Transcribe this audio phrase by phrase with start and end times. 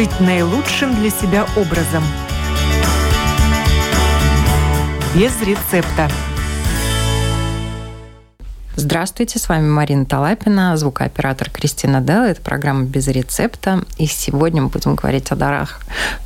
[0.00, 2.02] жить наилучшим для себя образом.
[5.14, 6.10] Без рецепта.
[8.76, 12.30] Здравствуйте, с вами Марина Талапина, звукооператор Кристина Делла.
[12.30, 13.84] Это программа «Без рецепта».
[13.98, 15.80] И сегодня мы будем говорить о дарах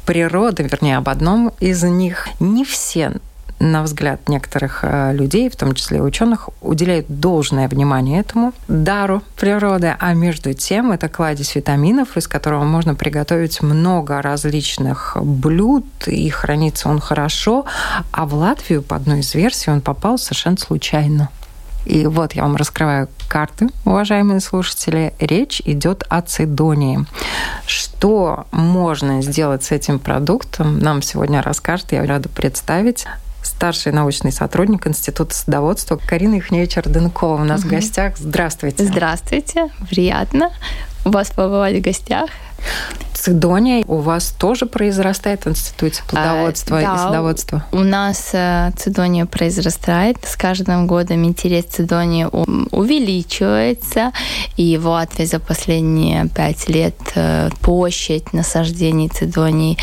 [0.07, 2.29] природы, вернее, об одном из них.
[2.39, 3.15] Не все
[3.59, 9.95] на взгляд некоторых э, людей, в том числе ученых, уделяют должное внимание этому дару природы,
[9.99, 16.89] а между тем это кладезь витаминов, из которого можно приготовить много различных блюд, и хранится
[16.89, 17.65] он хорошо,
[18.13, 21.29] а в Латвию, по одной из версий, он попал совершенно случайно.
[21.85, 25.13] И вот я вам раскрываю карты, уважаемые слушатели.
[25.19, 27.05] Речь идет о цидонии.
[27.67, 33.07] Что можно сделать с этим продуктом, нам сегодня расскажет, я рада представить
[33.47, 37.69] старший научный сотрудник Института садоводства Карина Ихневич-Орденкова у нас угу.
[37.69, 38.17] в гостях.
[38.17, 38.85] Здравствуйте.
[38.85, 39.69] Здравствуйте.
[39.89, 40.51] Приятно
[41.05, 42.31] у вас побывать в гостях.
[43.25, 47.65] Цидония у вас тоже произрастает в Институте плодоводства а, и да, садоводства?
[47.73, 50.19] У нас э, цидония произрастает.
[50.25, 54.13] С каждым годом интерес цидонии увеличивается.
[54.59, 59.79] И в Латвии за последние пять лет э, площадь насаждений цидонии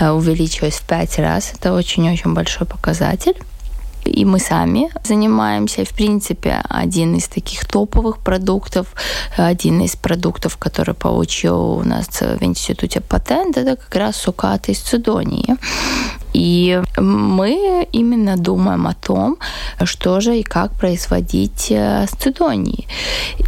[0.00, 1.52] э, увеличилась в пять раз.
[1.54, 3.36] Это очень-очень большой показатель
[4.08, 5.84] и мы сами занимаемся.
[5.84, 8.86] В принципе, один из таких топовых продуктов,
[9.36, 14.78] один из продуктов, который получил у нас в институте патент, это как раз сукаты из
[14.78, 15.56] цидонии.
[16.36, 19.38] И мы именно думаем о том,
[19.84, 22.86] что же и как производить э, сцидонии.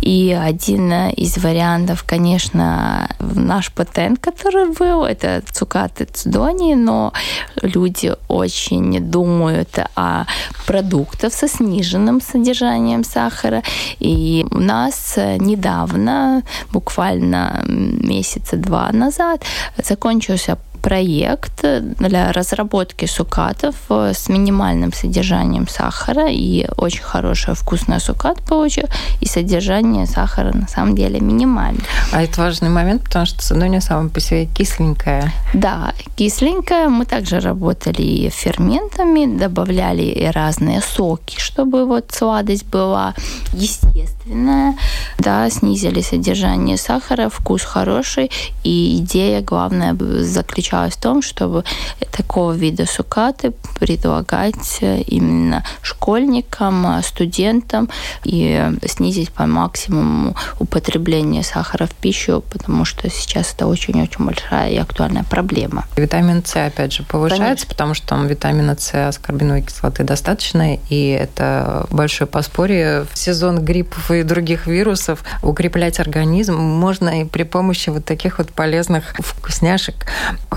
[0.01, 7.13] И один из вариантов, конечно, наш патент, который был, это цукаты цидонии, но
[7.61, 10.25] люди очень думают о
[10.67, 13.63] продуктах со сниженным содержанием сахара.
[13.99, 19.43] И у нас недавно, буквально месяца два назад,
[19.77, 20.57] закончился
[20.89, 21.63] проект
[21.99, 28.85] для разработки сукатов э, с минимальным содержанием сахара и очень хорошая вкусная сукат получил,
[29.21, 31.85] и содержание сахара на самом деле минимальное.
[32.11, 35.31] А это важный момент, потому что цедония сама по себе кисленькая.
[35.53, 36.89] Да, кисленькая.
[36.89, 43.15] Мы также работали и ферментами, добавляли и разные соки, чтобы вот сладость была
[43.53, 44.75] естественная.
[45.19, 48.31] Да, снизили содержание сахара, вкус хороший,
[48.65, 51.65] и идея главная заключалась заключалась в том, чтобы
[52.13, 57.89] такого вида сукаты предлагать э, именно школьникам, э, студентам
[58.25, 64.77] и снизить по максимуму употребление сахара в пищу, потому что сейчас это очень-очень большая и
[64.77, 65.85] актуальная проблема.
[65.97, 67.69] Витамин С, опять же, повышается, Конечно.
[67.69, 73.07] потому что там витамина С, аскорбиновой кислоты достаточно, и это большое поспорье.
[73.13, 78.51] В сезон гриппов и других вирусов укреплять организм можно и при помощи вот таких вот
[78.51, 79.95] полезных вкусняшек.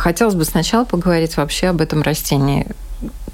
[0.02, 2.66] Хотелось бы сначала поговорить вообще об этом растении.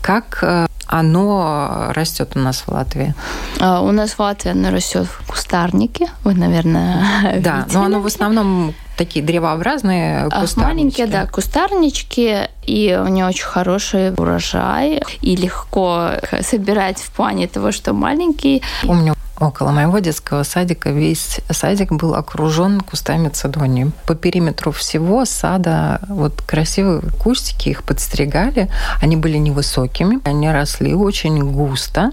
[0.02, 3.16] Как э, оно растет у нас в Латвии?
[3.62, 6.10] А, у нас в Латвии оно растет в кустарнике.
[6.26, 10.60] Вы, наверное, Да, но оно в основном такие древообразные а, кустарнички.
[10.60, 16.12] Маленькие, да, кустарнички, и у нее очень хороший урожай, и легко
[16.42, 18.62] собирать в плане того, что маленький.
[18.84, 23.92] Помню, около моего детского садика весь садик был окружен кустами цедонии.
[24.06, 28.70] По периметру всего сада вот красивые кустики, их подстригали.
[29.02, 32.12] Они были невысокими, они росли очень густо,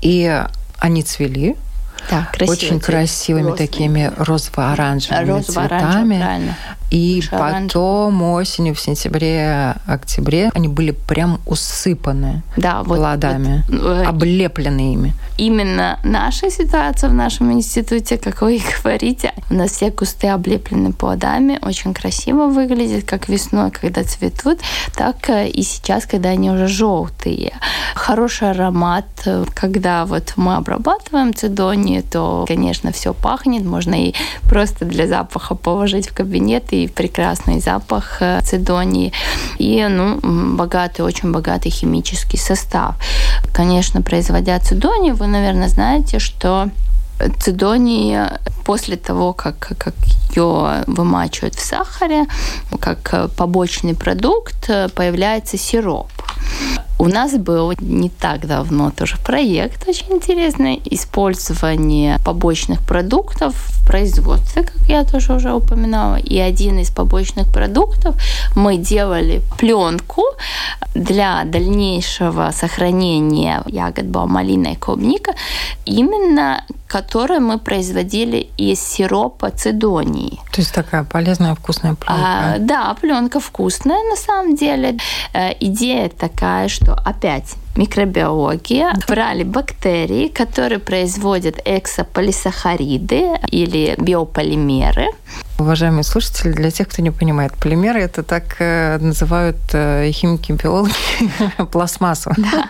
[0.00, 0.44] и
[0.78, 1.56] они цвели,
[2.10, 3.66] да, очень красивыми розовыми.
[3.66, 6.18] такими розово-оранжевыми розово цветами.
[6.20, 6.56] Правильно.
[6.94, 14.04] И потом осенью, в сентябре, октябре они были прям усыпаны да, вот, плодами, вот, э,
[14.04, 15.12] облеплены ими.
[15.36, 20.92] Именно наша ситуация в нашем институте, как вы и говорите, у нас все кусты облеплены
[20.92, 24.60] плодами, очень красиво выглядит, как весной, когда цветут,
[24.96, 27.54] так э, и сейчас, когда они уже желтые.
[27.96, 29.06] Хороший аромат,
[29.54, 34.14] когда вот мы обрабатываем цидонии, то, конечно, все пахнет, можно и
[34.48, 39.12] просто для запаха положить в кабинет и прекрасный запах э, цидонии,
[39.58, 40.18] и ну,
[40.56, 42.94] богатый, очень богатый химический состав.
[43.52, 46.70] Конечно, производя цидонию, вы, наверное, знаете, что
[47.40, 48.20] цидонии
[48.64, 49.94] после того, как, как
[50.30, 52.26] ее вымачивают в сахаре,
[52.80, 56.10] как побочный продукт, появляется сироп.
[56.98, 64.62] У нас был не так давно тоже проект очень интересный использование побочных продуктов в производстве,
[64.62, 66.16] как я тоже уже упоминала.
[66.16, 68.16] И один из побочных продуктов
[68.54, 70.22] мы делали пленку
[70.94, 75.34] для дальнейшего сохранения ягод была малина и клубника
[75.84, 76.64] именно
[76.94, 80.38] который мы производили из сиропа цидонии.
[80.52, 82.54] То есть такая полезная вкусная пленка.
[82.54, 84.98] А, да, пленка вкусная на самом деле.
[85.32, 95.08] Э, идея такая, что опять микробиология брали бактерии, которые производят эксополисахариды или биополимеры.
[95.56, 100.92] Уважаемые слушатели, для тех, кто не понимает, полимеры это так э, называют э, химики, биологи
[101.72, 102.32] пластмассу.
[102.36, 102.68] Да.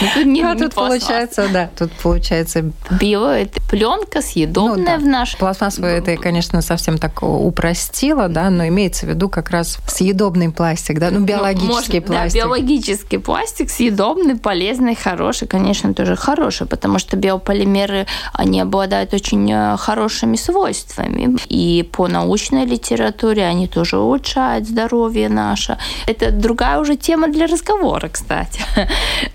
[0.00, 4.84] Ну, тут не, а не тут получается, да, тут получается био это пленка съедобная ну,
[4.84, 4.96] да.
[4.98, 5.36] в наш.
[5.36, 11.00] Пластмассовая это, конечно, совсем так упростила, да, но имеется в виду как раз съедобный пластик,
[11.00, 12.32] да, ну биологический ну, может, пластик.
[12.32, 19.50] Да, биологический пластик съедобный, полезный, хороший, конечно, тоже хороший, потому что биополимеры они обладают очень
[19.52, 25.76] э, хорошими свойствами и по научной литературе, они тоже улучшают здоровье наше.
[26.06, 28.60] Это другая уже тема для разговора, кстати.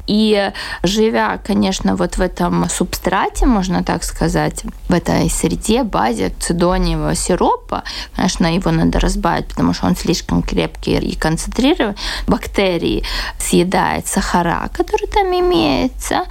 [0.07, 0.51] И
[0.83, 7.83] живя, конечно, вот в этом субстрате, можно так сказать, в этой среде, базе цидониевого сиропа,
[8.15, 11.97] конечно, его надо разбавить, потому что он слишком крепкий и концентрированный.
[12.27, 13.03] Бактерии
[13.39, 16.25] съедают сахара, который там имеется,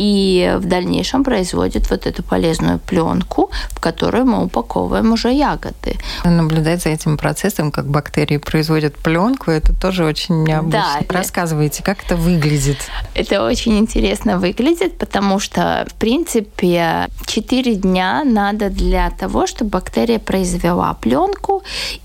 [0.00, 5.98] и в дальнейшем производит вот эту полезную пленку, в которую мы упаковываем уже ягоды.
[6.24, 11.04] Наблюдать за этим процессом, как бактерии производят пленку, это тоже очень необычно.
[11.06, 12.78] Да, Рассказывайте, как это выглядит?
[13.14, 20.18] Это очень интересно выглядит, потому что, в принципе, 4 дня надо для того, чтобы бактерия
[20.18, 21.62] произвела пленку,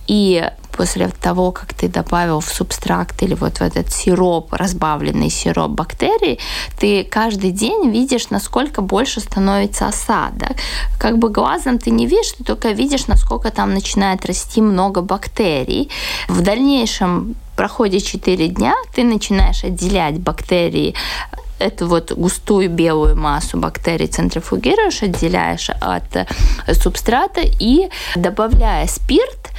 [0.08, 5.72] и после того, как ты добавил в субстракт или вот в этот сироп, разбавленный сироп
[5.72, 6.40] бактерий,
[6.80, 10.58] ты каждый день видишь, насколько больше становится осадок.
[11.00, 15.90] Как бы глазом ты не видишь, ты только видишь, насколько там начинает расти много бактерий.
[16.28, 20.94] В дальнейшем проходит 4 дня, ты начинаешь отделять бактерии
[21.60, 26.28] эту вот густую белую массу бактерий центрифугируешь, отделяешь от
[26.74, 29.52] субстрата и добавляя спирт,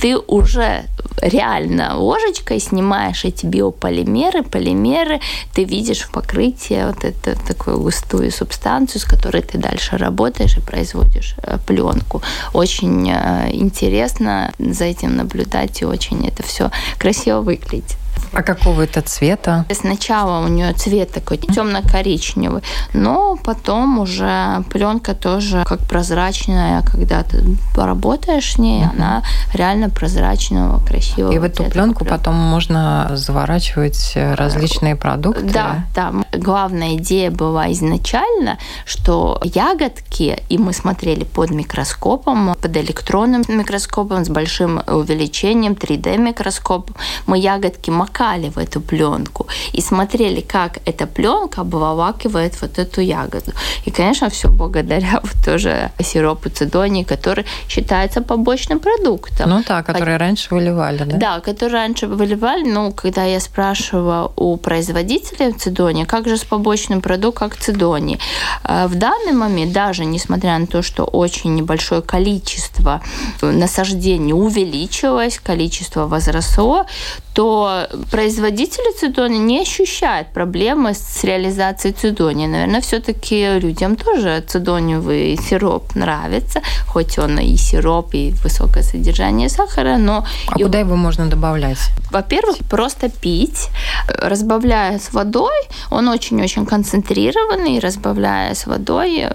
[0.00, 0.84] ты уже
[1.22, 5.20] реально ложечкой снимаешь эти биополимеры, полимеры,
[5.54, 10.60] ты видишь в покрытии вот эту такую густую субстанцию, с которой ты дальше работаешь и
[10.60, 12.22] производишь э, пленку.
[12.52, 17.96] Очень э, интересно за этим наблюдать и очень это все красиво выглядит.
[18.34, 19.64] А какого это цвета?
[19.72, 27.44] Сначала у нее цвет такой темно-коричневый, но потом уже пленка тоже как прозрачная, когда ты
[27.74, 29.22] поработаешь с ней, uh она
[29.52, 31.32] реально прозрачного, красивого.
[31.32, 35.42] И в эту пленку потом можно заворачивать э, различные продукты.
[35.42, 36.12] Да, да.
[36.32, 44.28] Главная идея была изначально, что ягодки, и мы смотрели под микроскопом, под электронным микроскопом с
[44.28, 46.94] большим увеличением, 3D микроскопом,
[47.26, 53.00] мы ягодки макали макали в эту пленку и смотрели, как эта пленка обволакивает вот эту
[53.00, 53.52] ягоду.
[53.86, 59.50] И, конечно, все благодаря вот тоже сиропу цидонии, который считается побочным продуктом.
[59.50, 60.18] Ну да, который а...
[60.18, 61.16] раньше выливали, да?
[61.16, 62.64] Да, который раньше выливали.
[62.64, 68.18] Ну, когда я спрашивала у производителя цидонии, как же с побочным продуктом, как цидонии,
[68.64, 73.00] э, в данный момент, даже несмотря на то, что очень небольшое количество
[73.42, 76.86] насаждений увеличилось, количество возросло,
[77.34, 82.46] то производители цидони не ощущают проблемы с реализацией цидони.
[82.46, 89.96] Наверное, все-таки людям тоже цидониевый сироп нравится, хоть он и сироп, и высокое содержание сахара,
[89.96, 90.24] но...
[90.46, 90.62] А и...
[90.62, 91.78] куда его можно добавлять?
[92.12, 93.68] Во-первых, просто пить,
[94.06, 95.54] разбавляя с водой.
[95.90, 99.26] Он очень-очень концентрированный, разбавляя с водой,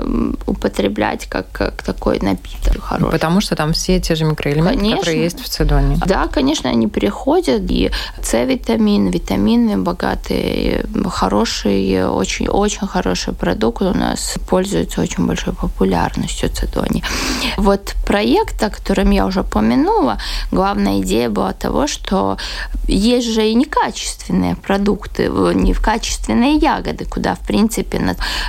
[0.45, 3.11] употреблять как, как такой напиток хороший.
[3.11, 4.97] Потому что там все те же микроэлементы, конечно.
[4.97, 5.97] которые есть в цидоне.
[6.05, 7.88] Да, конечно, они переходят, и
[8.21, 17.03] С-витамин, витамины богатые, хороший, очень, очень хороший продукт у нас пользуется очень большой популярностью цидони.
[17.57, 20.17] Вот проект, о котором я уже упомянула,
[20.51, 22.37] главная идея была того, что
[22.87, 27.99] есть же и некачественные продукты, не в качественные ягоды, куда, в принципе,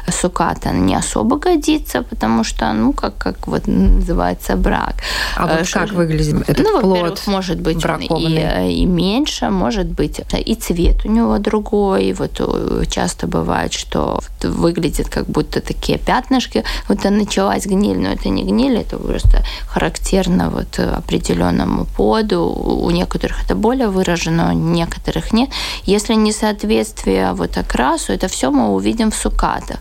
[0.09, 4.95] суката не особо годится, потому что, ну, как, как вот называется брак.
[5.37, 7.85] А вот что, как выглядит этот ну, плод может быть
[8.19, 12.13] и, и меньше, может быть и цвет у него другой.
[12.13, 16.65] Вот э, часто бывает, что выглядит как будто такие пятнышки.
[16.89, 22.41] Вот началась гниль, но это не гниль, это просто характерно вот определенному поду.
[22.87, 25.51] У некоторых это более выражено, у некоторых нет.
[25.85, 29.79] Если несоответствие вот окрасу, это все мы увидим в сукатах.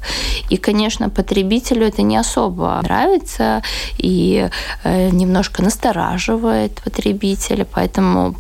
[0.50, 3.62] И, конечно, потребителю это не особо нравится
[3.98, 4.50] и
[4.84, 8.36] э, немножко настораживает потребителя, поэтому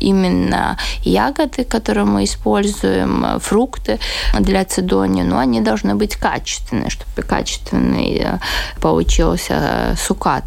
[0.00, 3.98] именно ягоды, которые мы используем, фрукты
[4.40, 8.38] для цедони, но они должны быть качественные, чтобы качественный э,
[8.80, 10.44] получился сукат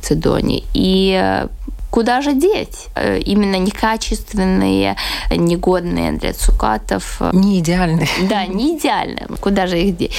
[0.00, 0.64] цедони.
[0.74, 1.46] И
[1.90, 2.88] куда же деть?
[2.94, 4.96] Э, именно некачественные,
[5.30, 7.20] негодные для цукатов.
[7.32, 8.08] Не идеальные.
[8.28, 9.28] Да, не идеальные.
[9.40, 10.12] Куда же их деть?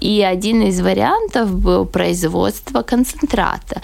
[0.00, 3.80] И один из вариантов был производство концентрата.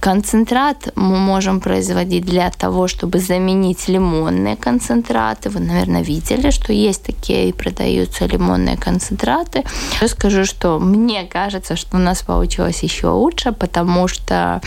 [0.00, 5.50] Концентрат мы можем производить для того, чтобы заменить лимонные концентраты.
[5.50, 9.64] Вы, наверное, видели, что есть такие и продаются лимонные концентраты.
[10.00, 14.60] Я скажу, что мне кажется, что у нас получилось еще лучше, потому что,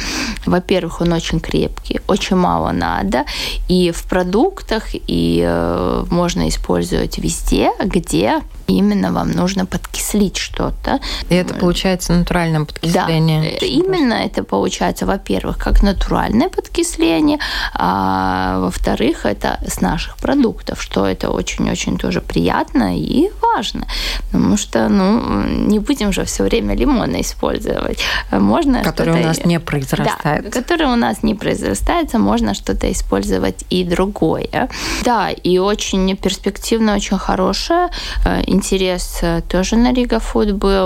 [0.46, 3.24] во-первых, он очень крепкий, очень мало надо,
[3.70, 10.89] и в продуктах, и э, можно использовать везде, где именно вам нужно подкислить что-то.
[11.30, 13.58] И это получается натуральное подкисление?
[13.60, 17.40] Да, именно это получается, во-первых, как натуральное подкисление,
[17.74, 23.88] а во-вторых, это с наших продуктов, что это очень-очень тоже приятно и важно,
[24.32, 28.00] потому что, ну, не будем же все время лимоны использовать.
[28.32, 30.44] Можно Который у нас не произрастает.
[30.44, 34.70] Да, который у нас не произрастается, можно что-то использовать и другое.
[35.04, 37.90] Да, и очень перспективно, очень хорошее,
[38.26, 40.79] э, интерес э, тоже на Рига Фуд был.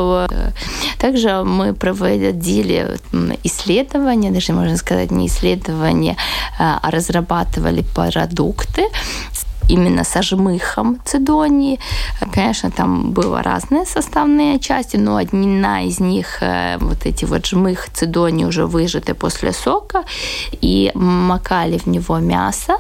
[1.00, 2.98] Также мы проводили
[3.44, 6.16] исследования, даже можно сказать не исследования,
[6.60, 8.88] а разрабатывали продукты
[9.70, 11.80] именно со жмыхом цидонии.
[12.34, 17.90] Конечно, там было разные составные части, но одна из них, э, вот эти вот жмых
[17.94, 20.04] цидонии уже выжаты после сока,
[20.62, 22.78] и макали в него мясо.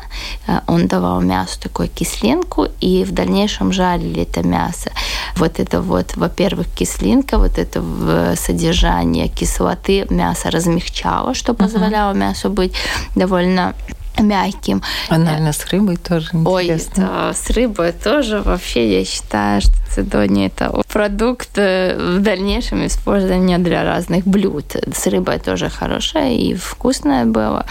[0.47, 4.91] Э, он давал мясу такую кислинку, и в дальнейшем жарили это мясо.
[5.35, 7.83] Вот это вот, во-первых, кислинка, вот это
[8.35, 12.17] содержание кислоты мясо размягчало, что позволяло uh-huh.
[12.17, 12.73] мясу быть
[13.15, 13.73] довольно
[14.19, 14.81] мягким.
[15.09, 17.27] А, наверное, с рыбой тоже интересно.
[17.27, 23.57] Ой, с рыбой тоже вообще я считаю, что цидони– это продукт э, в дальнейшем использования
[23.57, 24.75] для разных блюд.
[24.93, 27.65] С рыбой тоже хорошая и вкусная была.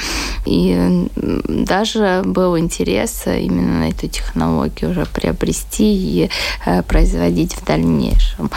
[0.47, 1.09] И
[1.49, 6.31] даже был интерес именно на эту технологию уже приобрести и
[6.67, 8.51] э, производить в дальнейшем.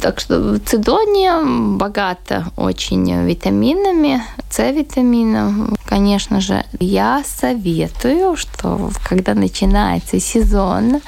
[0.00, 1.42] Так что цидония
[1.76, 5.76] богата очень витаминами, С-витамином.
[5.86, 11.00] Конечно же, я советую, что когда начинается сезон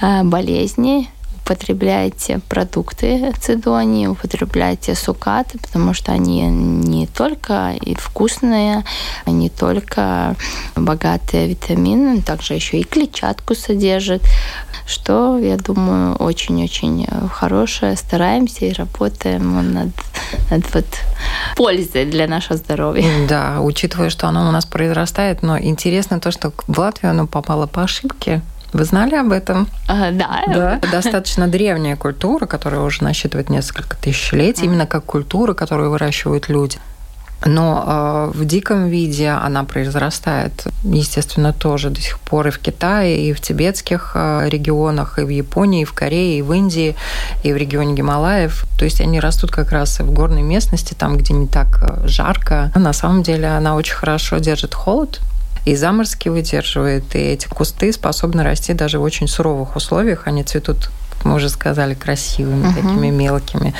[0.00, 1.08] э, болезней,
[1.42, 8.84] употребляйте продукты цидонии, употребляйте сукаты, потому что они не только и вкусные,
[9.26, 10.36] не только
[10.76, 14.22] богатые витамины, также еще и клетчатку содержат,
[14.86, 17.96] что, я думаю, очень-очень хорошее.
[17.96, 19.90] Стараемся и работаем над,
[20.50, 20.86] над вот
[21.56, 23.06] пользой для нашего здоровья.
[23.28, 27.66] Да, учитывая, что оно у нас произрастает, но интересно то, что в Латвию оно попало
[27.66, 29.68] по ошибке, вы знали об этом?
[29.88, 30.42] А, да.
[30.46, 30.80] да.
[30.92, 36.78] Достаточно древняя культура, которая уже насчитывает несколько тысячелетий, именно как культура, которую выращивают люди.
[37.46, 43.28] Но э, в диком виде она произрастает, естественно, тоже до сих пор и в Китае,
[43.28, 46.96] и в тибетских э, регионах, и в Японии, и в Корее, и в Индии,
[47.42, 48.66] и в регионе Гималаев.
[48.78, 52.70] То есть они растут как раз в горной местности, там, где не так э, жарко.
[52.74, 55.20] На самом деле она очень хорошо держит холод,
[55.64, 60.26] и заморозки выдерживает, и эти кусты способны расти даже в очень суровых условиях.
[60.26, 60.90] Они цветут
[61.24, 62.74] мы уже сказали, красивыми, uh-huh.
[62.74, 63.74] такими мелкими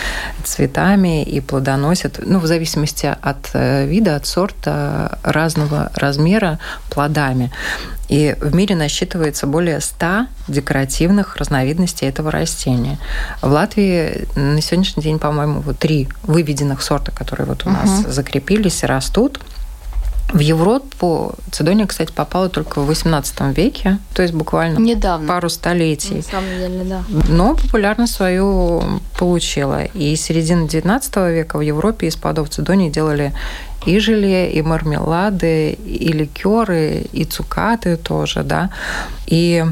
[0.45, 6.59] цветами и плодоносят, ну, в зависимости от э, вида, от сорта, разного размера
[6.91, 7.51] плодами.
[8.09, 12.99] И в мире насчитывается более 100 декоративных разновидностей этого растения.
[13.41, 17.87] В Латвии на сегодняшний день, по-моему, вот три выведенных сорта, которые вот у uh-huh.
[17.87, 19.41] нас закрепились и растут.
[20.33, 25.27] В Европу Цедония, кстати, попала только в XVIII веке, то есть буквально Недавно.
[25.27, 26.17] пару столетий.
[26.17, 27.03] На самом деле, да.
[27.29, 28.83] Но популярность свою
[29.19, 29.85] получила.
[29.85, 33.33] И с середины XIX века в Европе из плодов Цедонии делали
[33.87, 38.71] и желе, и мармелады, и ликеры, и цукаты тоже, да.
[39.27, 39.65] И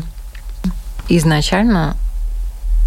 [1.08, 1.96] изначально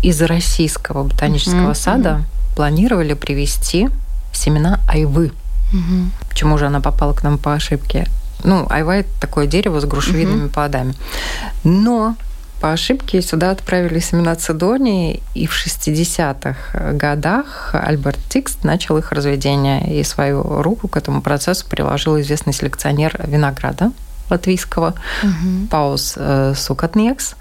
[0.03, 1.75] из российского ботанического mm-hmm.
[1.75, 2.23] сада
[2.55, 3.89] планировали привезти
[4.33, 5.31] семена айвы.
[5.73, 6.20] Угу.
[6.31, 8.07] Почему же она попала к нам по ошибке?
[8.45, 10.53] Ну, айва– это такое дерево с грушевидными угу.
[10.53, 10.93] плодами.
[11.65, 12.15] Но
[12.61, 19.99] по ошибке сюда отправили семена цидонии, и в 60-х годах Альберт Тикст начал их разведение,
[19.99, 23.91] и свою руку к этому процессу приложил известный селекционер винограда
[24.29, 25.67] латвийского угу.
[25.69, 27.35] Паус э, Сукатнекс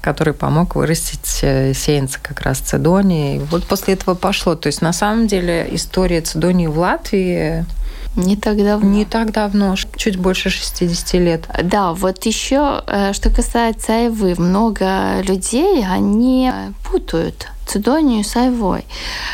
[0.00, 3.36] который помог вырастить э, сеянца как раз цедонии.
[3.36, 4.54] И вот после этого пошло.
[4.54, 7.66] То есть на самом деле история цедонии в Латвии
[8.16, 8.88] Не так давно.
[8.88, 11.44] Не так давно, чуть больше 60 лет.
[11.62, 16.50] Да, вот еще, э, что касается айвы, много людей, они
[16.90, 18.84] путают цидонию с айвой.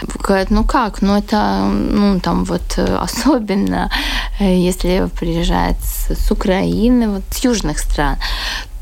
[0.02, 3.90] Говорят, ну как, ну это, ну там вот э, особенно,
[4.38, 8.18] э, если приезжает с Украины, вот с южных стран,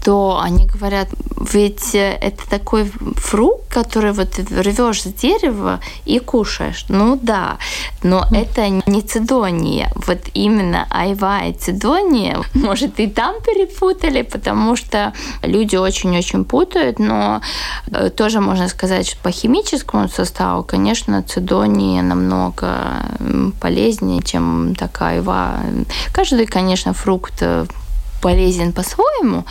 [0.05, 1.09] то они говорят,
[1.53, 6.85] ведь э, это такой фрукт, который вот рвешь с дерева и кушаешь.
[6.89, 7.57] Ну да,
[8.03, 8.43] но mm.
[8.43, 9.91] это не цидония.
[10.07, 17.41] Вот именно айва и цидония, может, и там перепутали, потому что люди очень-очень путают, но
[17.87, 23.07] э, тоже можно сказать, что по химическому составу, конечно, цидония намного
[23.59, 25.61] полезнее, чем такая айва.
[26.13, 27.65] Каждый, конечно, фрукт э,
[28.25, 29.45] полезен по-своему,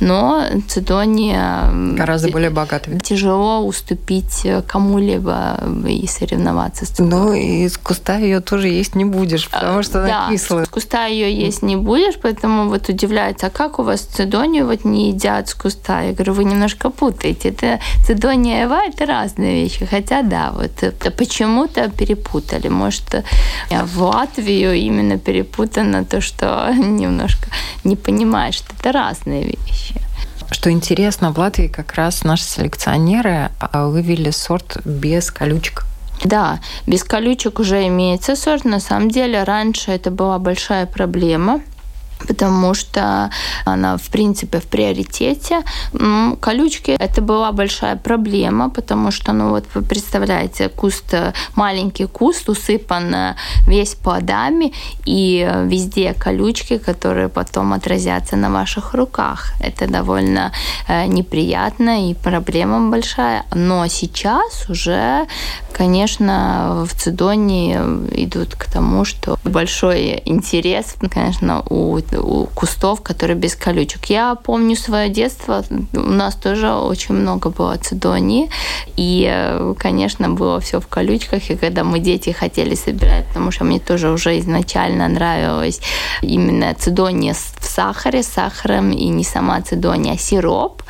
[0.00, 1.70] но цидония...
[1.96, 2.98] Гораздо более богатый.
[2.98, 7.16] Тяжело уступить кому-либо и соревноваться с цидонией.
[7.16, 10.64] Ну, и с куста ее тоже есть не будешь, потому что она да, кислая.
[10.64, 14.84] с куста ее есть не будешь, поэтому вот удивляется, а как у вас цидонию вот
[14.84, 16.02] не едят с куста?
[16.02, 17.50] Я говорю, вы немножко путаете.
[17.50, 19.86] Это цидония и эва– это разные вещи.
[19.86, 22.66] Хотя да, вот почему-то перепутали.
[22.66, 23.24] Может,
[23.70, 27.46] в Латвию именно перепутано то, что немножко
[27.84, 29.94] не понимаю понимаешь, что это разные вещи.
[30.50, 35.84] Что интересно, в Латвии как раз наши селекционеры а, вывели сорт без колючек.
[36.24, 38.64] Да, без колючек уже имеется сорт.
[38.64, 41.60] На самом деле раньше это была большая проблема
[42.26, 43.30] потому что
[43.64, 45.62] она, в принципе, в приоритете.
[46.40, 51.14] Колючки– это была большая проблема, потому что, ну вот вы представляете, куст,
[51.54, 53.34] маленький куст усыпан э,
[53.66, 54.72] весь плодами,
[55.06, 59.52] и везде колючки, которые потом отразятся на ваших руках.
[59.60, 60.52] Это довольно
[60.88, 63.44] э, неприятно и проблема большая.
[63.54, 65.26] Но сейчас уже,
[65.72, 67.74] конечно, в Цидоне
[68.12, 74.06] идут к тому, что большой интерес, конечно, у у кустов, которые без колючек.
[74.06, 78.50] Я помню свое детство, у нас тоже очень много было цидонии,
[78.96, 83.78] и, конечно, было все в колючках, и когда мы дети хотели собирать, потому что мне
[83.78, 85.80] тоже уже изначально нравилось
[86.22, 90.82] именно цидония в сахаре, с сахаром, и не сама цидония, а сироп,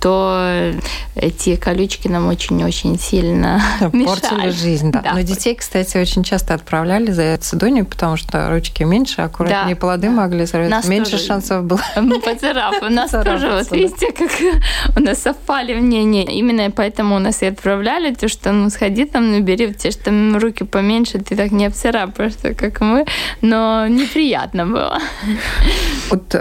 [0.00, 0.72] то
[1.14, 4.50] эти колючки нам очень-очень сильно Портили мешали.
[4.50, 5.00] жизнь, да.
[5.00, 5.12] да.
[5.14, 10.08] Но детей, кстати, очень часто отправляли за цидонию, потому что ручки меньше, аккуратнее да, плоды
[10.08, 10.14] да.
[10.30, 10.70] Могли сорвать.
[10.70, 11.24] Нас меньше тоже...
[11.24, 11.80] шансов было.
[12.24, 12.82] Поцарап.
[12.82, 14.30] У нас тоже, вот видите, как
[14.96, 16.24] у нас совпали мнения.
[16.24, 20.36] Именно поэтому у нас и отправляли, то, что ну сходи там, набери, у тебя там
[20.36, 23.04] руки поменьше, ты так не обцарапаешь, как мы.
[23.42, 24.98] Но неприятно было.
[26.10, 26.34] Вот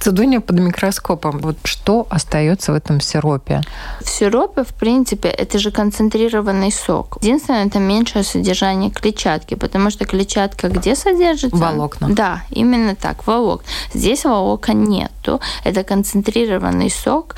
[0.00, 1.38] Цидония под микроскопом.
[1.38, 3.62] Вот что остается в этом сиропе?
[4.00, 7.18] В сиропе, в принципе, это же концентрированный сок.
[7.20, 11.56] Единственное, это меньшее содержание клетчатки, потому что клетчатка где содержится?
[11.56, 12.08] Волокна.
[12.10, 13.66] Да, именно так, волокна.
[13.94, 15.40] Здесь волокон нету.
[15.64, 17.36] Это концентрированный сок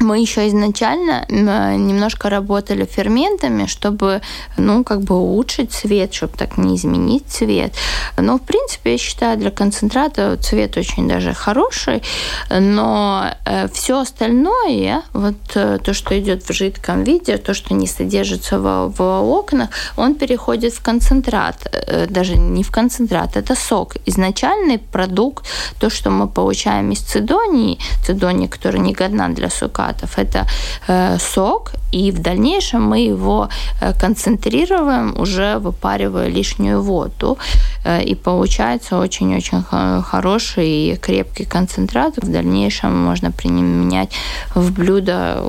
[0.00, 4.20] мы еще изначально немножко работали ферментами, чтобы,
[4.56, 7.74] ну, как бы улучшить цвет, чтобы так не изменить цвет.
[8.16, 12.02] Но, в принципе, я считаю, для концентрата цвет очень даже хороший,
[12.50, 17.86] но э, все остальное, вот э, то, что идет в жидком виде, то, что не
[17.86, 23.96] содержится в, в окнах, он переходит в концентрат, э, даже не в концентрат, это сок.
[24.06, 25.46] Изначальный продукт,
[25.78, 30.18] то, что мы получаем из цидонии, цидонии, которая не годна для сука, препаратов.
[30.18, 30.46] Это
[30.88, 33.48] э, сок, и в дальнейшем мы его
[33.80, 37.38] э, концентрируем, уже выпаривая лишнюю воду.
[37.84, 39.62] Э, и получается очень-очень
[40.02, 42.16] хороший и крепкий концентрат.
[42.16, 44.10] В дальнейшем можно применять
[44.54, 45.42] в блюдо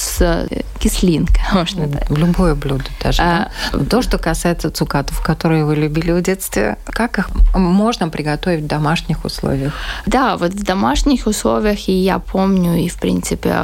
[0.00, 2.10] с кислинкой, можно так.
[2.10, 3.22] Любое блюдо даже.
[3.22, 3.84] А, да?
[3.84, 9.24] То, что касается цукатов, которые вы любили в детстве, как их можно приготовить в домашних
[9.24, 9.74] условиях?
[10.06, 13.54] Да, вот в домашних условиях, и я помню, и в принципе,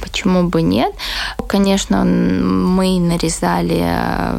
[0.00, 0.94] почему бы нет.
[1.46, 3.84] Конечно, мы нарезали,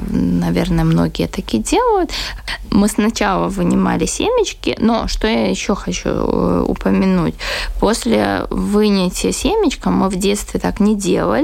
[0.10, 2.12] наверное, многие такие делают.
[2.71, 7.36] Мы сначала вынимали семечки, но что я еще хочу э, упомянуть.
[7.79, 11.35] После вынятия семечка мы в детстве так не делали,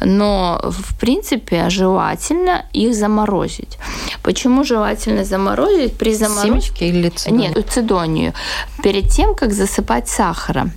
[0.00, 3.78] но в принципе желательно их заморозить.
[4.22, 5.96] Почему желательно заморозить?
[5.96, 6.48] При заморозке...
[6.48, 7.52] Семечки или цидонию?
[7.54, 8.34] Нет, цидонию.
[8.82, 10.72] Перед тем, как засыпать сахаром.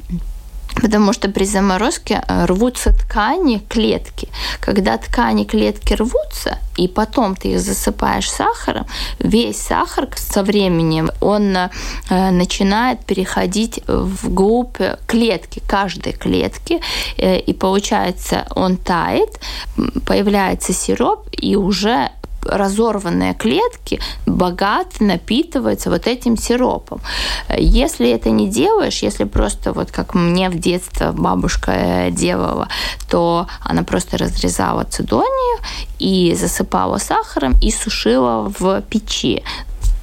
[0.75, 4.29] Потому что при заморозке э, рвутся ткани, клетки.
[4.59, 8.85] Когда ткани, клетки рвутся, и потом ты их засыпаешь сахаром,
[9.19, 11.69] весь сахар со временем, он э,
[12.09, 16.81] начинает переходить вглубь клетки, каждой клетки,
[17.17, 19.39] э, и получается, он тает,
[20.05, 22.11] появляется сироп, и уже
[22.45, 27.01] разорванные клетки богато напитывается вот этим сиропом.
[27.57, 32.67] Если это не делаешь, если просто вот как мне в детстве бабушка делала,
[33.09, 35.59] то она просто разрезала цидонию
[35.99, 39.43] и засыпала сахаром и сушила в печи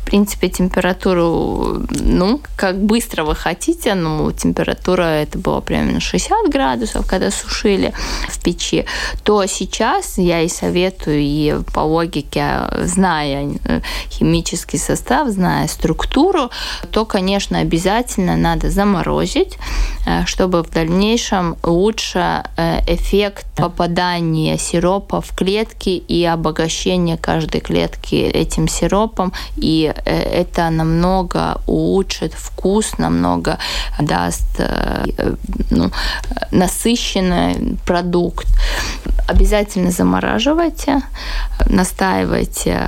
[0.09, 7.31] принципе, температуру, ну, как быстро вы хотите, ну, температура это было примерно 60 градусов, когда
[7.31, 7.92] сушили
[8.27, 8.87] в печи,
[9.23, 16.51] то сейчас я и советую, и по логике, зная э, химический состав, зная структуру,
[16.90, 19.59] то, конечно, обязательно надо заморозить,
[20.07, 28.14] э, чтобы в дальнейшем лучше э, эффект попадания сиропа в клетки и обогащение каждой клетки
[28.14, 33.58] этим сиропом и это намного улучшит вкус, намного
[33.98, 35.04] даст э,
[35.70, 35.90] ну,
[36.50, 38.46] насыщенный продукт.
[39.26, 41.02] Обязательно замораживайте,
[41.66, 42.80] настаивайте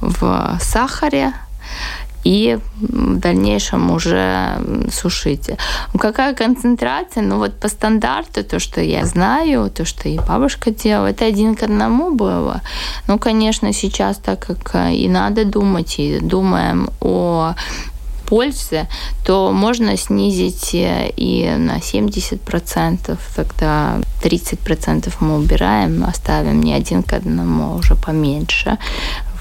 [0.00, 1.32] в сахаре,
[2.28, 4.60] и в дальнейшем уже
[4.92, 5.56] сушите.
[5.98, 7.22] Какая концентрация?
[7.22, 11.54] Ну вот по стандарту, то, что я знаю, то, что и бабушка делала, это один
[11.54, 12.60] к одному было.
[13.06, 17.54] Ну, конечно, сейчас так как и надо думать, и думаем о
[18.28, 18.86] пользы,
[19.24, 27.72] то можно снизить и на 70%, тогда 30% мы убираем, оставим не один к одному,
[27.72, 28.76] а уже поменьше.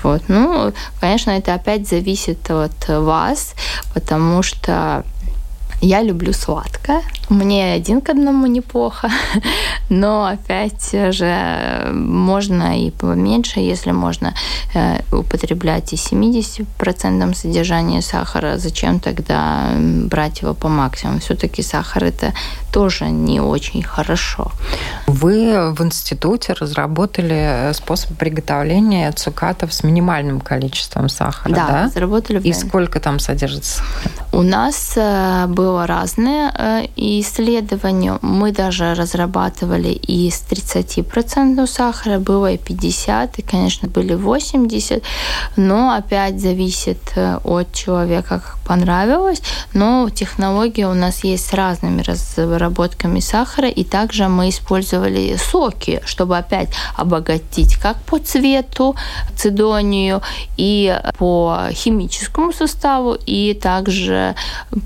[0.04, 0.24] Вот.
[0.28, 3.54] Ну, конечно, это опять зависит от вас,
[3.94, 5.04] потому что
[5.82, 7.02] я люблю сладкое.
[7.30, 9.10] Мне один к одному неплохо,
[9.90, 14.34] но опять же можно и поменьше, если можно
[14.74, 21.20] э, употреблять и 70% содержания сахара, зачем тогда брать его по максимуму?
[21.20, 22.34] Все-таки сахар это
[22.72, 24.52] тоже не очень хорошо.
[25.08, 31.68] Вы в институте разработали способ приготовления цукатов с минимальным количеством сахара, да?
[31.68, 32.40] Да, разработали.
[32.40, 33.84] И сколько там содержится
[34.32, 38.18] У нас э, было разные э, исследования.
[38.22, 45.04] Мы даже разрабатывали и с 30% сахара, было и 50, и, конечно, были 80,
[45.58, 49.42] но опять зависит э, от человека, как понравилось.
[49.74, 56.38] Но технология у нас есть с разными разработками сахара, и также мы использовали соки, чтобы
[56.38, 58.96] опять обогатить как по цвету
[59.36, 60.22] цидонию,
[60.58, 64.36] и по химическому составу, и также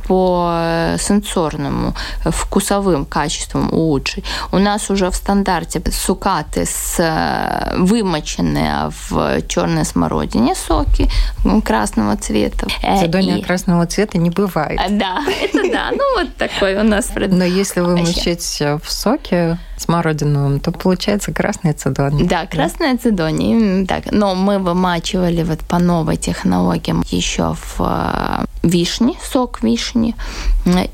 [0.07, 4.23] по сенсорному, вкусовым качествам улучшить.
[4.51, 6.97] У нас уже в стандарте сукаты с
[7.77, 11.09] вымоченные в черной смородине соки
[11.63, 12.67] красного цвета.
[12.99, 13.41] Цидония и...
[13.41, 14.79] красного цвета не бывает.
[14.89, 15.91] Да, это да.
[15.91, 17.11] Ну, вот такой у нас.
[17.15, 22.25] Но если вымочить в соке, смородину, то получается красная цедония.
[22.25, 23.85] Да, красная цедония.
[23.85, 30.15] Так, но мы вымачивали вот по новой технологии еще в э, вишни, сок вишни.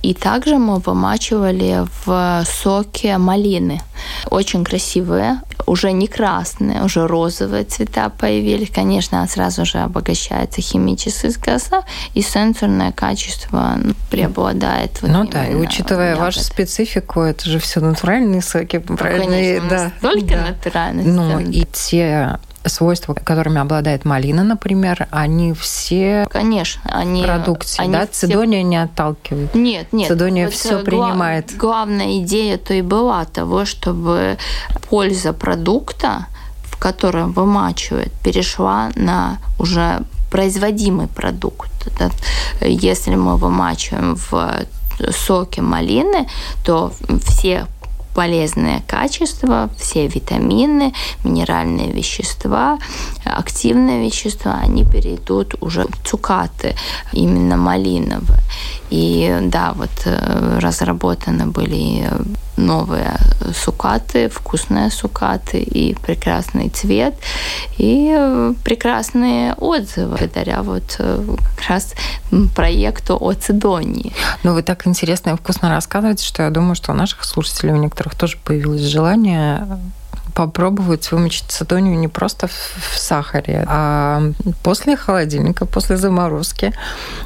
[0.02, 3.82] И также мы вымачивали в соке малины.
[4.30, 8.70] Очень красивые, уже не красные, уже розовые цвета появились.
[8.70, 15.02] Конечно, сразу же обогащается химический состав, и сенсорное качество ну, преобладает.
[15.02, 16.26] Вот ну да, и учитывая ягоды.
[16.26, 19.26] вашу специфику, это же все натуральные соки, правильно?
[19.26, 19.92] Конечно, да.
[19.98, 20.48] Столько да.
[20.48, 21.10] натуральности.
[21.10, 22.38] Ну и те
[22.70, 28.08] свойства, которыми обладает малина, например, они все Конечно, они, продукции, они да?
[28.12, 28.28] Все...
[28.28, 29.56] Цидония не отталкивает.
[29.56, 30.08] Нет, нет.
[30.08, 31.56] Цидония вот все гла- принимает.
[31.58, 34.38] Главная идея то и была того, чтобы
[34.90, 36.28] польза продукта,
[36.64, 41.72] в котором вымачивает, перешла на уже производимый продукт.
[42.62, 44.66] Если мы вымачиваем в
[45.12, 46.28] соке малины,
[46.66, 46.92] то
[47.26, 47.66] все
[48.14, 52.80] полезные качества, все витамины, минеральные вещества,
[53.26, 56.76] активные вещества, они перейдут уже в цукаты,
[57.14, 58.42] именно малиновые.
[58.90, 62.10] И да, вот э, разработаны были
[62.58, 63.18] новые
[63.54, 67.14] сукаты, вкусные сукаты и прекрасный цвет
[67.78, 71.94] и э, прекрасные отзывы благодаря вот э, как раз
[72.56, 74.12] проекту о Цидонии.
[74.44, 77.78] Ну, вы так интересно и вкусно рассказываете, что я думаю, что у наших слушателей, у
[77.78, 79.80] некоторых тоже появилось желание
[80.38, 84.22] попробовать вымочить цедонию не просто в сахаре, а
[84.62, 86.74] после холодильника, после заморозки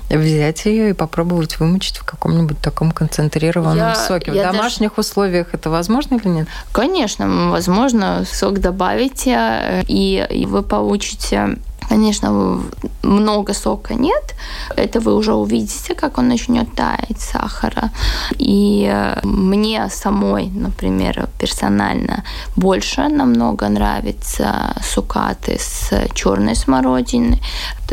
[0.10, 4.32] взять ее и попробовать вымочить в каком-нибудь таком концентрированном я, соке.
[4.34, 5.02] Я в домашних даже...
[5.02, 6.48] условиях это возможно или нет?
[6.72, 8.24] Конечно, возможно.
[8.32, 11.58] Сок добавите, и, и вы получите
[11.92, 12.62] Конечно,
[13.04, 14.36] много сока нет.
[14.78, 17.92] Это вы уже увидите, как он начнет таять сахара.
[18.40, 22.24] И э, мне самой, например, персонально
[22.56, 27.42] больше намного нравится сукаты с черной смородиной,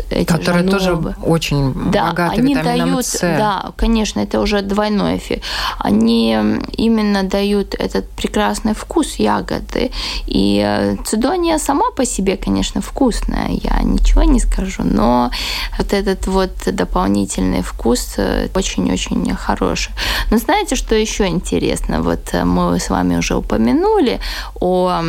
[0.09, 1.15] эти Которые же тоже нубы.
[1.23, 3.19] очень да, богаты они дают, С.
[3.19, 5.43] Да, конечно, это уже двойной эффект.
[5.79, 6.37] Они
[6.77, 9.91] именно дают этот прекрасный вкус ягоды.
[10.25, 15.31] И э, цидония сама по себе, конечно, вкусная, я ничего не скажу, но
[15.77, 19.93] вот этот вот дополнительный вкус э, очень-очень хороший.
[20.31, 22.01] Но знаете, что еще интересно?
[22.01, 24.19] Вот э, мы с вами уже упомянули
[24.59, 25.01] о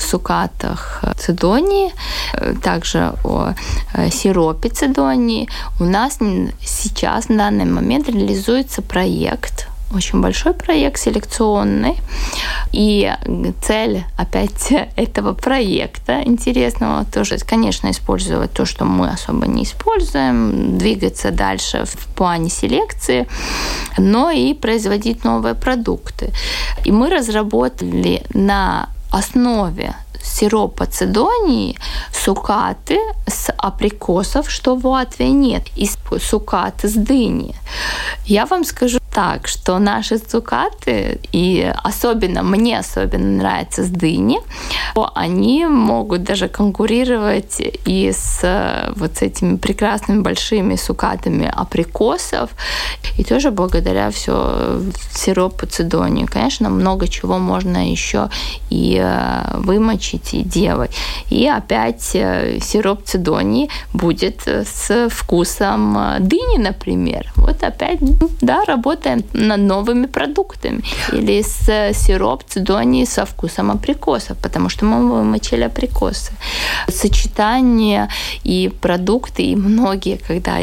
[0.00, 1.92] сукатах цидонии,
[2.62, 3.54] также о
[4.10, 4.27] сиропе
[4.70, 5.48] цидонии.
[5.80, 6.18] У нас
[6.64, 11.96] сейчас, на данный момент, реализуется проект очень большой проект селекционный.
[12.72, 13.10] И
[13.62, 21.30] цель опять этого проекта интересного тоже, конечно, использовать то, что мы особо не используем, двигаться
[21.30, 23.26] дальше в плане селекции,
[23.96, 26.32] но и производить новые продукты.
[26.84, 31.78] И мы разработали на основе сиропа цидонии
[32.12, 32.98] сукаты
[33.58, 37.54] априкосов, что в Латвии нет, и сукаты с дыни.
[38.26, 44.38] Я вам скажу так, что наши цукаты, и особенно мне особенно нравится с дыни,
[45.14, 52.50] они могут даже конкурировать и с вот с этими прекрасными большими сукатами априкосов,
[53.18, 56.24] и тоже благодаря все сиропу цидонии.
[56.24, 58.30] Конечно, много чего можно еще
[58.70, 60.92] и э, вымочить, и делать.
[61.28, 67.32] И опять э, сироп цидонии будет с вкусом э, дыни, например.
[67.34, 67.98] Вот опять,
[68.40, 68.64] да,
[69.08, 70.82] работаем над новыми продуктами.
[71.12, 76.32] Или с сироп цидонии со вкусом априкоса, потому что мы вымочили априкосы.
[76.88, 78.08] Сочетание
[78.44, 80.58] и продукты, и многие, когда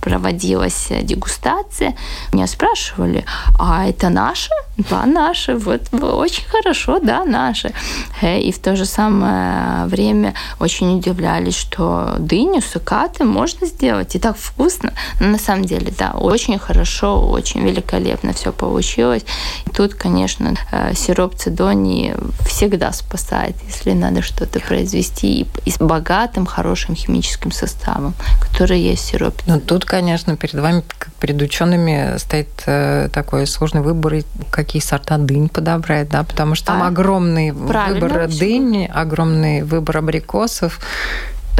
[0.00, 1.94] проводилась дегустация,
[2.32, 3.24] меня спрашивали,
[3.58, 4.50] а это наши?
[4.78, 5.54] Да, наши.
[5.54, 7.72] Вот очень хорошо, да, наши.
[8.20, 14.18] Э, и в то же самое время очень удивлялись, что дыню, сукаты можно сделать, и
[14.18, 14.92] так вкусно.
[15.20, 19.24] Но на самом деле, да, очень хорошо, очень великолепно все получилось.
[19.66, 22.14] И тут, конечно, э, сироп цидонии
[22.46, 29.10] всегда спасает, если надо что-то произвести и с богатым, хорошим химическим составом, который есть в
[29.10, 29.42] сиропе.
[29.46, 30.82] Ну, тут, конечно, перед вами,
[31.26, 34.14] перед учеными, стоит э, такой сложный выбор,
[34.50, 40.78] какие сорта дынь подобрать, да, потому что там а, огромный выбор дынь, огромный выбор абрикосов.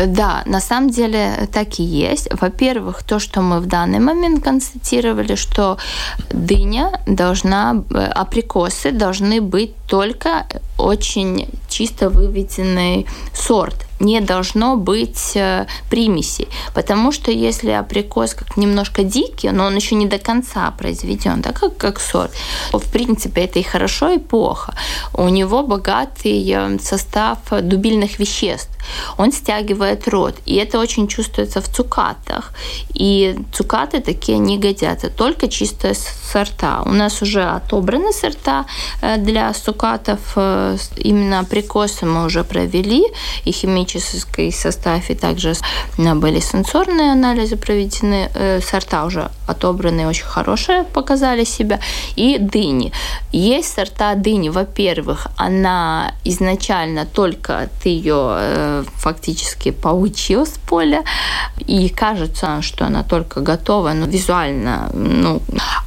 [0.07, 2.29] Да, на самом деле так и есть.
[2.41, 5.79] Во-первых, то, что мы в данный момент констатировали, что
[6.31, 10.47] дыня должна, э, априкосы должны быть только
[10.79, 16.49] очень чисто выведенный сорт не должно быть э, примесей.
[16.75, 21.53] Потому что если априкос как немножко дикий, но он еще не до конца произведен, да,
[21.53, 22.33] как, как сорт,
[22.73, 24.75] в принципе, это и хорошо, и плохо.
[25.15, 28.76] У него богатый э, состав дубильных веществ.
[29.19, 30.35] Он стягивает рот.
[30.47, 32.53] И это очень чувствуется в цукатах.
[32.95, 35.95] И цукаты такие не годятся, только чистые
[36.33, 36.83] сорта.
[36.85, 38.67] У нас уже отобраны сорта
[39.03, 40.37] э, для цукатов.
[40.97, 43.05] Именно априкосы мы уже провели,
[43.45, 45.55] и химический состав, и также
[45.97, 51.81] были сенсорные анализы проведены, э, сорта уже отобранные, очень хорошие показали себя,
[52.17, 52.93] и дыни.
[53.33, 61.05] Есть сорта дыни, во-первых, она изначально только ты ее э, фактически получил с поля,
[61.59, 65.41] и кажется, что она только готова, но визуально, ну,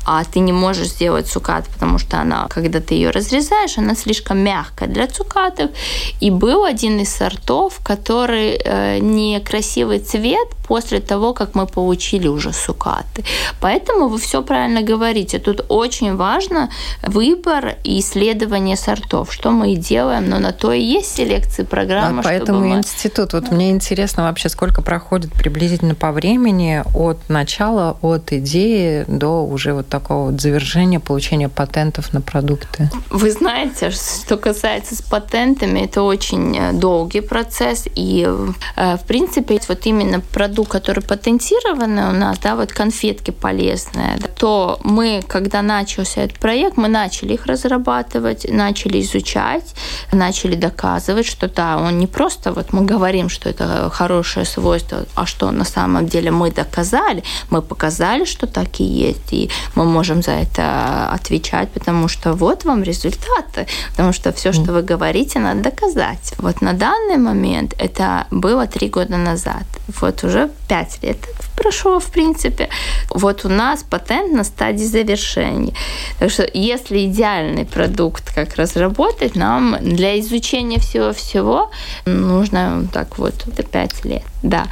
[0.06, 4.40] а ты не можешь сделать цукат, потому что она, когда ты ее разрезаешь, она слишком
[4.40, 5.72] мягкая для цукатов.
[6.20, 12.54] И был один из сортов, который э, некрасивый цвет после того, как мы получили уже
[12.54, 13.24] сукаты.
[13.60, 15.40] Поэтому вы все правильно говорите.
[15.40, 16.70] Тут очень важно
[17.02, 22.20] выбор и исследование сортов, что мы и делаем, но на то и есть селекции программа.
[22.20, 22.78] А поэтому мы...
[22.78, 23.34] институт.
[23.34, 29.74] Вот мне интересно вообще, сколько проходит приблизительно по времени от начала, от идеи до уже
[29.74, 32.92] вот такого вот завершения получения патентов на продукты.
[33.10, 38.28] Вы знаете, что касается с патентами, это очень э, долгий процесс, и
[38.76, 44.18] э, в принципе вот именно продукт году, который патентированы у нас, да, вот конфетки полезные,
[44.36, 49.76] то мы, когда начался этот проект, мы начали их разрабатывать, начали изучать,
[50.12, 55.26] начали доказывать, что да, он не просто вот мы говорим, что это хорошее свойство, а
[55.26, 60.22] что на самом деле мы доказали, мы показали, что так и есть, и мы можем
[60.22, 65.62] за это отвечать, потому что вот вам результаты, потому что все, что вы говорите, надо
[65.62, 66.34] доказать.
[66.38, 69.64] Вот на данный момент это было три года назад.
[70.02, 71.18] Вот уже 5 лет
[71.60, 72.70] прошло, в принципе.
[73.10, 75.74] Вот у нас патент на стадии завершения.
[76.20, 81.72] Так что если идеальный продукт как разработать, нам для изучения всего-всего
[82.06, 83.34] нужно так вот
[83.72, 84.24] 5 лет.
[84.42, 84.68] Да,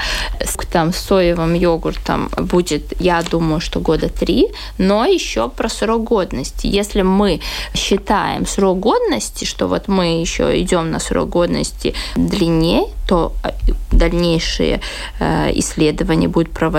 [0.72, 4.48] там с соевым йогуртом будет, я думаю, что года три,
[4.78, 6.68] но еще про срок годности.
[6.68, 7.42] Если мы
[7.74, 13.34] считаем срок годности, что вот мы еще идем на срок годности длиннее, то
[13.92, 14.82] дальнейшие
[15.20, 16.77] э, исследования будут проводиться,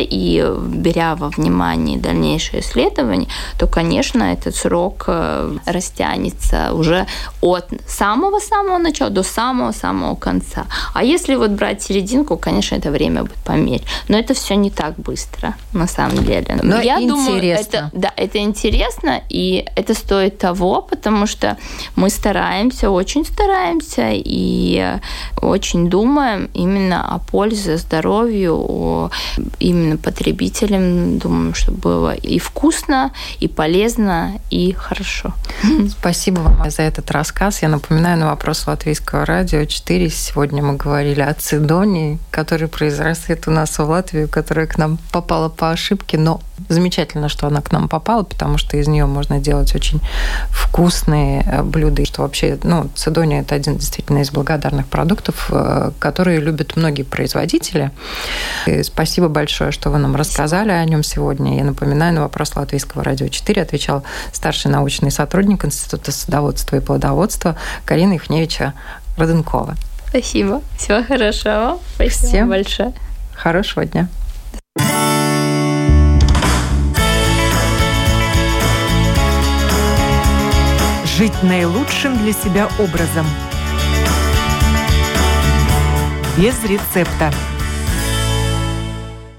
[0.00, 7.06] и беря во внимание дальнейшие исследования, то, конечно, этот срок э, растянется уже
[7.40, 10.66] от самого-самого начала до самого-самого конца.
[10.94, 13.84] А если вот брать серединку, конечно, это время будет померить.
[14.08, 16.58] Но это все не так быстро, на самом деле.
[16.62, 17.08] Но Я интересно.
[17.08, 21.56] думаю, это, да, это интересно, и это стоит того, потому что
[21.96, 24.98] мы стараемся, очень стараемся, и
[25.42, 29.10] очень думаем именно о пользе, здоровью, о
[29.58, 31.18] именно потребителям.
[31.18, 35.34] Думаем, чтобы было и вкусно, и полезно, и хорошо.
[35.88, 37.62] Спасибо вам за этот рассказ.
[37.62, 40.10] Я напоминаю на вопрос Латвийского радио 4.
[40.10, 45.48] Сегодня мы говорили о цидоне, который произрастет у нас в Латвии, которая к нам попала
[45.48, 49.74] по ошибке, но замечательно, что она к нам попала, потому что из нее можно делать
[49.74, 50.00] очень
[50.50, 52.04] вкусные э, блюда.
[52.04, 57.90] Что вообще, ну, цидония– это один действительно из благодарных продуктов, э, которые любят многие производители.
[58.66, 58.82] И
[59.28, 61.58] спасибо большое, что вы нам рассказали о нем сегодня.
[61.58, 67.56] Я напоминаю, на вопрос Латвийского радио 4 отвечал старший научный сотрудник Института садоводства и плодоводства
[67.84, 68.72] Карина Ихневича
[69.18, 69.76] Роденкова.
[70.08, 70.62] Спасибо.
[70.78, 71.78] Всего хорошего.
[71.94, 72.92] Спасибо Всем большое.
[73.34, 74.08] Хорошего дня.
[81.18, 83.26] Жить наилучшим для себя образом.
[86.38, 87.30] Без рецепта.